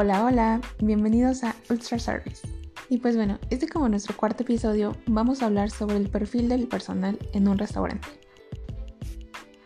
[0.00, 2.46] Hola, hola, bienvenidos a Ultra Service.
[2.88, 6.68] Y pues bueno, este como nuestro cuarto episodio vamos a hablar sobre el perfil del
[6.68, 8.06] personal en un restaurante.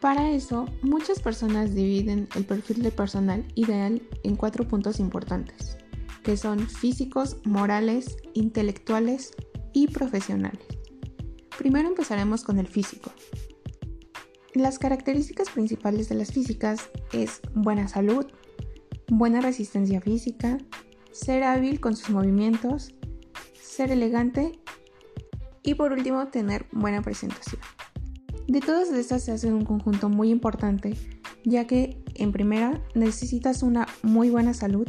[0.00, 5.76] Para eso, muchas personas dividen el perfil del personal ideal en cuatro puntos importantes,
[6.22, 9.32] que son físicos, morales, intelectuales
[9.74, 10.64] y profesionales.
[11.58, 13.12] Primero empezaremos con el físico.
[14.54, 18.24] Las características principales de las físicas es buena salud,
[19.08, 20.58] buena resistencia física,
[21.10, 22.94] ser hábil con sus movimientos,
[23.54, 24.58] ser elegante
[25.62, 27.60] y por último tener buena presentación.
[28.48, 30.96] De todas estas se hace un conjunto muy importante,
[31.44, 34.88] ya que en primera necesitas una muy buena salud,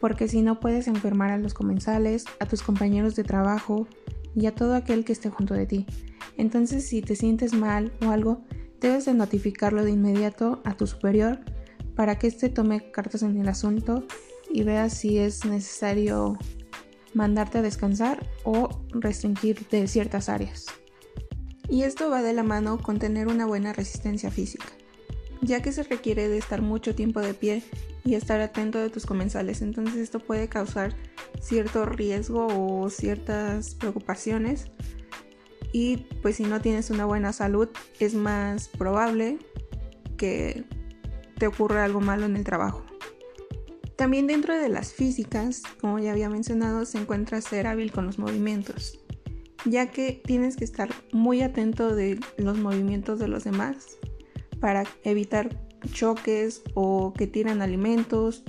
[0.00, 3.88] porque si no puedes enfermar a los comensales, a tus compañeros de trabajo
[4.34, 5.86] y a todo aquel que esté junto de ti.
[6.36, 8.42] Entonces si te sientes mal o algo,
[8.80, 11.40] debes de notificarlo de inmediato a tu superior
[11.96, 14.06] para que éste tome cartas en el asunto
[14.52, 16.38] y vea si es necesario
[17.14, 20.66] mandarte a descansar o restringir de ciertas áreas.
[21.68, 24.66] Y esto va de la mano con tener una buena resistencia física,
[25.40, 27.64] ya que se requiere de estar mucho tiempo de pie
[28.04, 30.94] y estar atento de tus comensales, entonces esto puede causar
[31.40, 34.66] cierto riesgo o ciertas preocupaciones
[35.72, 39.38] y pues si no tienes una buena salud es más probable
[40.16, 40.64] que
[41.38, 42.84] te ocurre algo malo en el trabajo.
[43.96, 48.18] También dentro de las físicas, como ya había mencionado, se encuentra ser hábil con los
[48.18, 49.00] movimientos,
[49.64, 53.98] ya que tienes que estar muy atento de los movimientos de los demás
[54.60, 55.48] para evitar
[55.92, 58.44] choques o que tiran alimentos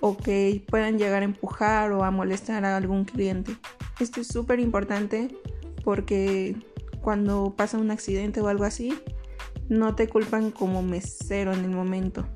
[0.00, 3.56] o que puedan llegar a empujar o a molestar a algún cliente.
[3.98, 5.34] Esto es súper importante
[5.82, 6.56] porque
[7.00, 8.92] cuando pasa un accidente o algo así,
[9.68, 12.26] no te culpan como mesero en el momento,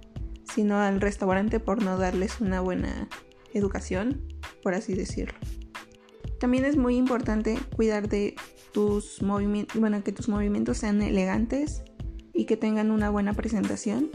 [0.55, 3.09] sino al restaurante por no darles una buena
[3.53, 4.23] educación,
[4.62, 5.39] por así decirlo.
[6.39, 8.35] También es muy importante cuidar de
[8.73, 11.83] tus movimientos, bueno, que tus movimientos sean elegantes
[12.33, 14.11] y que tengan una buena presentación,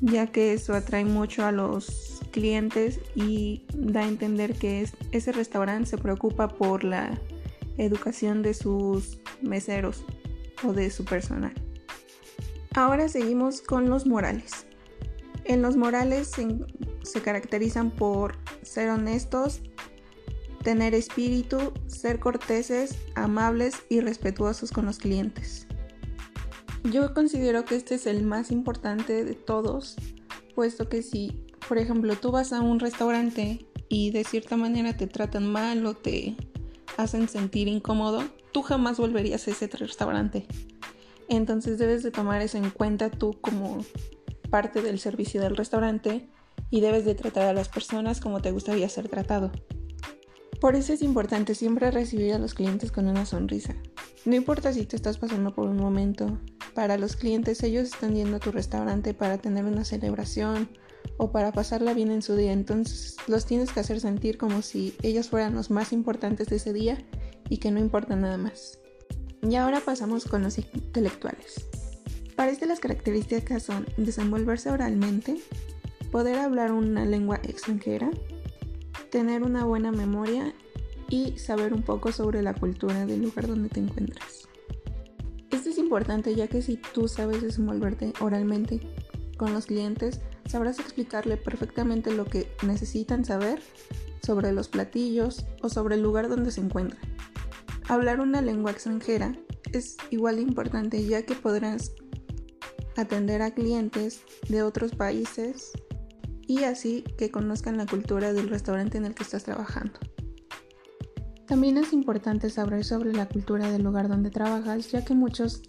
[0.00, 5.90] ya que eso atrae mucho a los clientes y da a entender que ese restaurante
[5.90, 7.20] se preocupa por la
[7.76, 10.04] educación de sus meseros
[10.64, 11.52] o de su personal.
[12.74, 14.66] Ahora seguimos con los morales.
[15.44, 16.32] En los morales
[17.02, 19.60] se, caracterizan por ser honestos,
[20.62, 25.66] tener espíritu, ser corteses, amables y respetuosos con los clientes.
[26.84, 29.96] Yo considero que este es el más importante de todos,
[30.54, 35.06] puesto que si, por ejemplo, tú vas a un restaurante y de cierta manera te
[35.06, 36.36] tratan mal o te
[36.96, 40.46] hacen sentir incómodo, tú jamás volverías a ese restaurante.
[41.28, 43.84] Entonces debes de tomar eso en cuenta tú como
[44.50, 46.28] parte del servicio del restaurante
[46.70, 49.52] y debes de tratar a las personas como te gustaría ser tratado.
[50.60, 53.74] Por eso es importante siempre recibir a los clientes con una sonrisa.
[54.24, 56.38] No importa si te estás pasando por un momento,
[56.74, 60.68] para los clientes ellos están yendo a tu restaurante para tener una celebración
[61.16, 64.94] o para pasarla bien en su día, entonces los tienes que hacer sentir como si
[65.02, 66.98] ellos fueran los más importantes de ese día
[67.48, 68.78] y que no importa nada más.
[69.42, 71.66] Y ahora pasamos con los intelectuales.
[72.36, 75.40] Para este las características son desenvolverse oralmente,
[76.10, 78.10] poder hablar una lengua extranjera,
[79.10, 80.54] tener una buena memoria
[81.10, 84.48] y saber un poco sobre la cultura del lugar donde te encuentras.
[85.50, 88.80] Esto es importante ya que si tú sabes desenvolverte oralmente
[89.36, 93.60] con los clientes, sabrás explicarle perfectamente lo que necesitan saber
[94.22, 97.02] sobre los platillos o sobre el lugar donde se encuentran.
[97.92, 99.36] Hablar una lengua extranjera
[99.74, 101.92] es igual de importante ya que podrás
[102.96, 105.72] atender a clientes de otros países
[106.46, 110.00] y así que conozcan la cultura del restaurante en el que estás trabajando.
[111.46, 115.60] También es importante saber sobre la cultura del lugar donde trabajas ya que muchas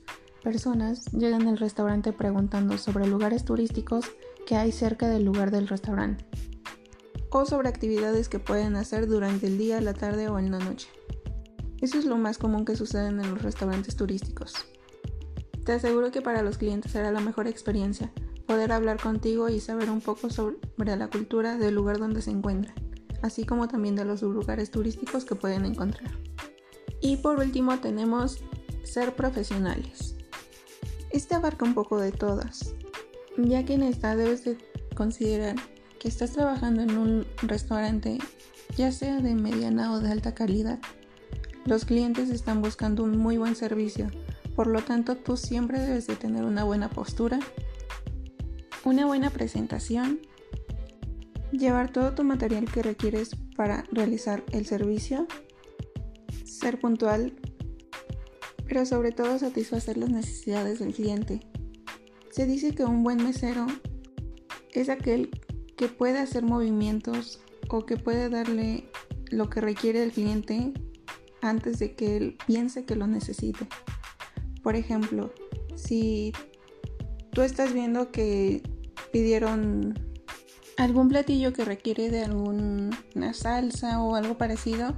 [0.41, 4.05] personas llegan al restaurante preguntando sobre lugares turísticos
[4.47, 6.25] que hay cerca del lugar del restaurante
[7.31, 10.87] o sobre actividades que pueden hacer durante el día, la tarde o en la noche.
[11.83, 14.53] Eso es lo más común que sucede en los restaurantes turísticos.
[15.65, 18.09] Te aseguro que para los clientes será la mejor experiencia
[18.47, 22.73] poder hablar contigo y saber un poco sobre la cultura del lugar donde se encuentran,
[23.21, 26.09] así como también de los lugares turísticos que pueden encontrar.
[27.01, 28.39] Y por último tenemos
[28.85, 30.15] ser profesionales.
[31.09, 32.75] Este abarca un poco de todas,
[33.37, 34.57] ya que en esta debes de
[34.95, 35.57] considerar
[35.99, 38.19] que estás trabajando en un restaurante,
[38.77, 40.79] ya sea de mediana o de alta calidad,
[41.65, 44.09] los clientes están buscando un muy buen servicio,
[44.55, 47.39] por lo tanto tú siempre debes de tener una buena postura,
[48.83, 50.19] una buena presentación,
[51.51, 55.27] llevar todo tu material que requieres para realizar el servicio,
[56.43, 57.33] ser puntual,
[58.67, 61.39] pero sobre todo satisfacer las necesidades del cliente.
[62.31, 63.67] Se dice que un buen mesero
[64.71, 65.29] es aquel
[65.77, 68.89] que puede hacer movimientos o que puede darle
[69.29, 70.73] lo que requiere el cliente
[71.43, 73.67] antes de que él piense que lo necesite.
[74.63, 75.33] Por ejemplo,
[75.75, 76.33] si
[77.31, 78.63] tú estás viendo que
[79.11, 79.99] pidieron
[80.77, 84.95] algún platillo que requiere de alguna salsa o algo parecido,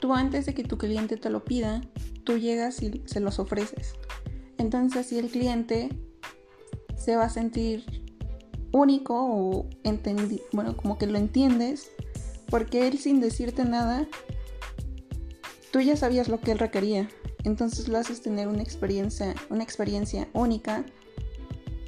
[0.00, 1.80] tú antes de que tu cliente te lo pida,
[2.24, 3.94] tú llegas y se los ofreces.
[4.58, 5.88] Entonces así el cliente
[6.96, 8.04] se va a sentir
[8.72, 9.68] único o
[10.52, 11.90] bueno, como que lo entiendes,
[12.50, 14.08] porque él sin decirte nada,
[15.74, 17.08] tú ya sabías lo que él requería.
[17.42, 20.84] Entonces lo haces tener una experiencia, una experiencia única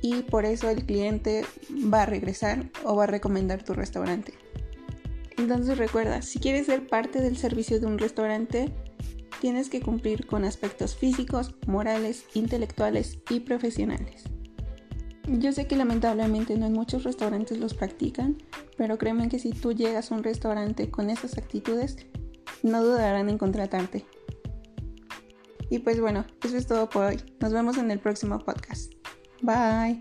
[0.02, 4.34] y por eso el cliente va a regresar o va a recomendar tu restaurante.
[5.38, 8.72] Entonces recuerda, si quieres ser parte del servicio de un restaurante,
[9.40, 14.24] tienes que cumplir con aspectos físicos, morales, intelectuales y profesionales.
[15.28, 18.36] Yo sé que lamentablemente no en muchos restaurantes los practican,
[18.76, 21.98] pero créeme que si tú llegas a un restaurante con esas actitudes,
[22.62, 24.06] no dudarán en contratarte.
[25.68, 27.22] Y pues bueno, eso es todo por hoy.
[27.40, 28.92] Nos vemos en el próximo podcast.
[29.42, 30.00] Bye.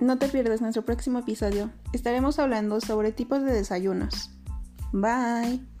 [0.00, 1.70] No te pierdas nuestro próximo episodio.
[1.92, 4.30] Estaremos hablando sobre tipos de desayunos.
[4.92, 5.71] Bye.